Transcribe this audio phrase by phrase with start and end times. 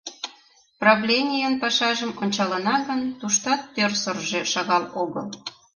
[0.81, 5.27] Правленийын пашажым ончалына гын, туштат тӧрсыржӧ шагал огыл.